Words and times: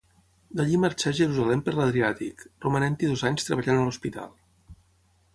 D'allí 0.59 0.77
marxà 0.83 1.09
a 1.09 1.17
Jerusalem 1.17 1.59
per 1.67 1.75
l'Adriàtic, 1.75 2.41
romanent-hi 2.65 3.09
dos 3.11 3.25
anys 3.31 3.45
treballant 3.49 3.83
a 3.83 3.85
l'hospital. 3.89 4.33